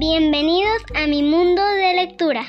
[0.00, 2.46] Bienvenidos a mi mundo de lectura.